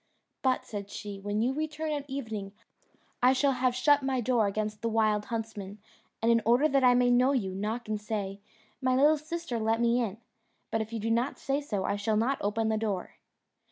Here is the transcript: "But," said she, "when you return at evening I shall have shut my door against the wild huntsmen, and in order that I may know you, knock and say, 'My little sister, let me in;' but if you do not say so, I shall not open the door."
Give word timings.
"But," 0.41 0.65
said 0.65 0.89
she, 0.89 1.19
"when 1.19 1.43
you 1.43 1.53
return 1.53 1.91
at 1.91 2.09
evening 2.09 2.53
I 3.21 3.33
shall 3.33 3.51
have 3.51 3.75
shut 3.75 4.01
my 4.01 4.19
door 4.19 4.47
against 4.47 4.81
the 4.81 4.89
wild 4.89 5.25
huntsmen, 5.25 5.77
and 6.23 6.31
in 6.31 6.41
order 6.43 6.67
that 6.67 6.83
I 6.83 6.95
may 6.95 7.11
know 7.11 7.33
you, 7.33 7.53
knock 7.53 7.87
and 7.87 8.01
say, 8.01 8.41
'My 8.81 8.95
little 8.95 9.19
sister, 9.19 9.59
let 9.59 9.79
me 9.79 10.01
in;' 10.01 10.17
but 10.71 10.81
if 10.81 10.91
you 10.91 10.97
do 10.99 11.11
not 11.11 11.37
say 11.37 11.61
so, 11.61 11.83
I 11.83 11.97
shall 11.97 12.17
not 12.17 12.39
open 12.41 12.69
the 12.69 12.77
door." 12.77 13.17